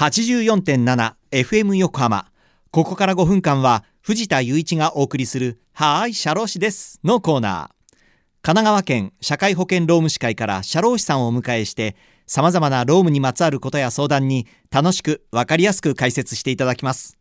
[0.00, 2.32] 84.7FM 横浜
[2.70, 7.96] ここから5分間は藤田雄一がお送りする「はーい社労士です」のコーナー。
[8.40, 17.18] 神奈川県社会保険労務士会から社労士さんをお迎えしてさまざまな労務にまつわることや相談に楽しく分かりやすく解説していただきます。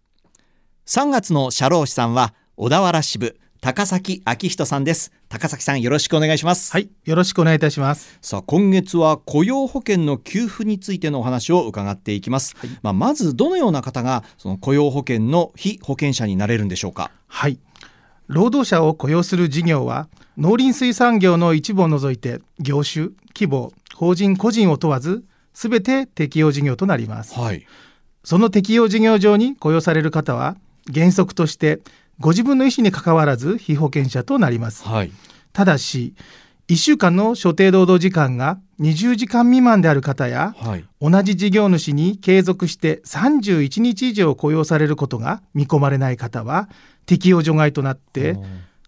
[0.85, 3.37] 3月の社労士さんは小田原支部。
[3.61, 5.11] 高崎明人さんです。
[5.27, 6.71] 高崎さんよろしくお願いします。
[6.71, 8.17] はい、よろしくお願いいたします。
[8.21, 17.11] さあ今月は雇用保険の給付についてのお話を伺っていきます、まあ、まずどのような方がその雇用保険の被保険者になれるんでしょうか？
[17.27, 17.59] はい、
[18.27, 27.37] 労働者を雇用する事業は農林水産業の一部を除いて業種、規模、法人個人を問わずすべて適用事業となります。
[27.37, 27.67] はい。
[28.23, 30.55] その適用事業上に雇用される方は
[30.93, 31.81] 原則として
[32.19, 34.83] ご自分の意思に関わらず被保険者となります。
[34.83, 35.11] はい。
[35.53, 36.13] ただし
[36.67, 40.85] 1週間の所定労働時間が20時間未満である方やはい。
[41.01, 46.69] 同じ事業主に継続して31日以上雇用されることが見込まれない方は
[47.05, 48.37] 適用除外となって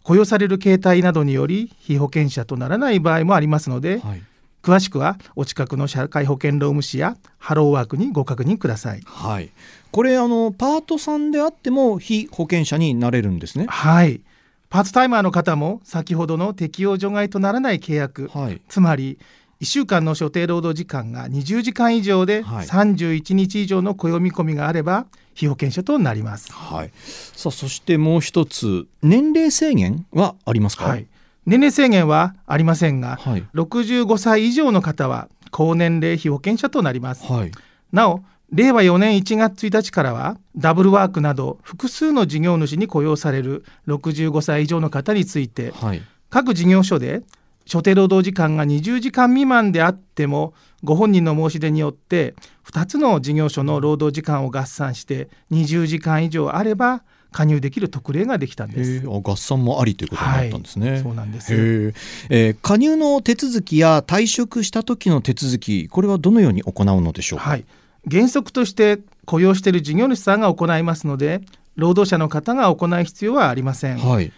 [0.03, 4.23] 雇用される形態などにより被保険者とならない場合もありますのではい
[4.61, 9.01] 詳しくはお近くの社会保険労務士やハローワークにご確認ください。
[9.05, 9.49] はい。
[9.91, 13.65] これあのパートさんであっても被保険者になれるんですね。
[13.67, 14.21] はい。
[14.69, 18.29] パートタイマーの方も先ほどの適用除外とならない契約。
[18.33, 18.61] はい。
[18.69, 19.17] つまり
[19.61, 22.67] 1週間の所定労働時間が20時間以上ではい。
[22.67, 26.51] 31日以上の雇用見込みがあれば被保険者となります。
[26.51, 26.91] はい。
[26.95, 30.85] さあそしてもう一つ年齢制限はありますか？
[30.85, 31.07] はい、
[31.45, 33.43] 年齢制限はありませんが、はい。
[33.53, 37.25] 65歳以上の方は高年齢被保険者となります。
[37.25, 37.51] はい。
[37.91, 46.01] なお令和4年1月1日からはダブルワークなど複数の事業主に雇用される65歳以上の方についてはい。
[46.29, 47.23] 各事業所で
[47.71, 52.35] 所定労働時間が20時間未満であってもご本人の申し出によって
[52.69, 59.05] 2つの事業所の労働時間を合算して20時間以上あれば加入できる特例ができたんです。
[59.07, 61.53] 合算もありということになったんですね、そうなんです。
[62.29, 67.63] えー加入の手続きや退職した時の手続きこれはどのように行うのでしょうか、はい、
[68.11, 71.39] 原則として雇用している事業主さんが行いますので
[71.77, 74.33] 労働者の方が行う必要はありません、はい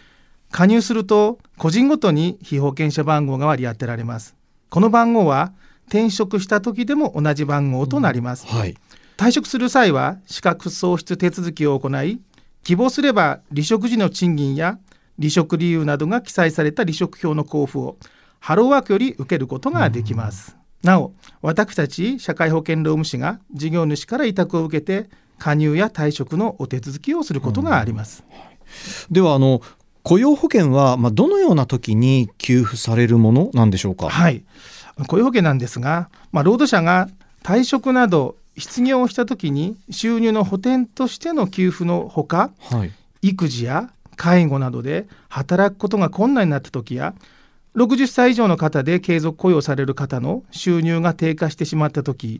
[0.53, 4.35] 加入すると個人ごとに被保険者番号が割り当てられます。
[4.69, 5.51] この番号は
[5.87, 8.77] 転職した時でも同じ番号となります、はい。
[9.17, 12.21] 退職する際は資格喪失手続きを行い
[12.63, 14.77] 希望すれば離職時の賃金や
[15.17, 17.97] 離職理由などが記載された離職票の交付を
[18.39, 25.09] ハローワークより受けることができます、なお私たち社会保険労務士が事業主から委託を受けて
[25.39, 28.23] 加入や退職のお手続きをすることがあります、
[29.09, 29.61] ではあの
[30.03, 34.09] 雇用保険は、まあ、どのような時に給付されるものなんでしょうか？
[34.09, 34.43] はい。
[35.07, 37.07] 雇用保険なんですが、まあ、労働者が
[37.43, 42.91] 退職など失業をした時に収入の補填としての給付のほかはい。
[43.21, 47.15] 育児や介護などで働くことが困難になった時や
[47.75, 52.39] 60歳以上の方で継続雇用される方の収入が低下してしまった時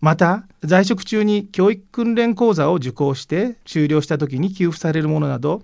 [0.00, 5.62] また在職中に教育訓練講座を受講して終了した時に給付されるものなど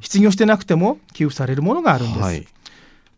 [0.00, 2.46] 失業してなくても給付されるものがあるんです、はい。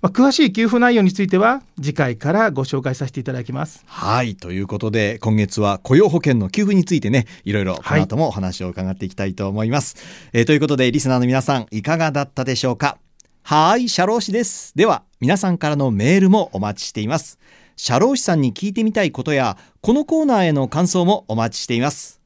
[0.03, 3.85] まあ、詳しい給付内容については次回からご紹介させていただきます。
[3.87, 4.35] はい。
[4.35, 9.97] ということで今月は雇用保険の給付についてねいろいろこの後もお話を伺っていきたいと思います、
[10.33, 12.97] えーということでリスナーの皆さんいかがだったでしょうか？
[13.43, 14.73] はい社労士です。
[14.75, 17.39] では皆さんからのメールもお待ちしています。
[17.77, 22.21] 社労士さんに聞いてみたいことやこのコーナーへの感想もお待ちしています。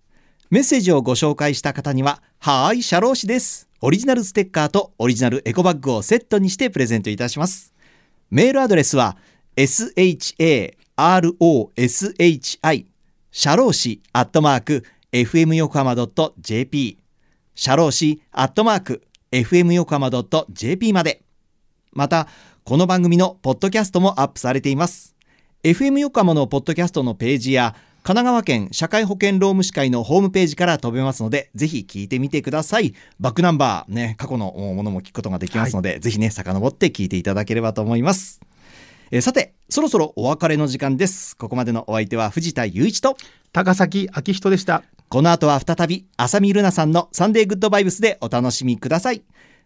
[0.50, 7.74] メッセージをご紹介した方にははい社労士ですオリジナルステッカーとオリジナルエコバッグをセットにしてプレゼントいたします。
[8.30, 9.18] メールアドレスは
[9.58, 10.16] sharoshi
[13.30, 15.94] シャローシアットマーク fm 横浜
[16.38, 16.96] .jp
[17.54, 20.08] シャローシアットマーク fm 横浜
[20.48, 21.20] .jp まで。
[21.92, 22.26] また
[22.64, 25.14] この番組のポッドキャストもアップされています。
[25.62, 27.76] FM 横浜のポッドキャストのページや
[28.06, 32.92] 神奈川県社会保険労務士会のホームページから飛べますのでぜひ聞いてみてください。
[33.18, 38.42] バックナンバーね過去のものも聞くことができますので、ぜひね遡って聞いていただければと思います。
[39.10, 41.34] えーさてそろそろお別れの時間です。
[41.34, 43.16] ここまでのお相手は藤田雄一と
[43.54, 44.82] 高崎明人でした。
[45.08, 49.22] この後は再び浅見ルナさんのサンデーグッドバイブスでお楽しみください。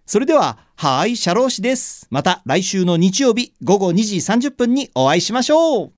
[0.07, 2.07] それでははいシャロー氏です。
[2.11, 5.93] また来週の日曜日午後2時30分にお会いしましょう